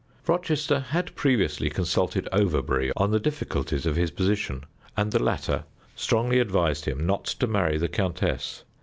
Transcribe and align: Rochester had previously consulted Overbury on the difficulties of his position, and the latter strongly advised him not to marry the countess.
Rochester 0.25 0.79
had 0.79 1.13
previously 1.15 1.69
consulted 1.69 2.27
Overbury 2.31 2.91
on 2.97 3.11
the 3.11 3.19
difficulties 3.19 3.85
of 3.85 3.95
his 3.97 4.09
position, 4.09 4.63
and 4.97 5.11
the 5.11 5.21
latter 5.21 5.65
strongly 5.95 6.39
advised 6.39 6.85
him 6.85 7.05
not 7.05 7.25
to 7.25 7.45
marry 7.45 7.77
the 7.77 7.87
countess. 7.87 8.63